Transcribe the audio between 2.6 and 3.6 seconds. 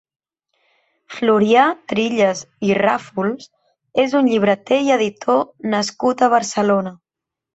i Ràfols